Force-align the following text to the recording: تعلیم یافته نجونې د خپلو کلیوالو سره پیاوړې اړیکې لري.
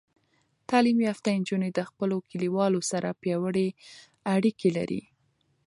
تعلیم 0.69 0.99
یافته 1.07 1.29
نجونې 1.39 1.69
د 1.73 1.79
خپلو 1.89 2.15
کلیوالو 2.29 2.79
سره 2.91 3.17
پیاوړې 3.21 3.67
اړیکې 4.35 4.69
لري. 4.77 5.01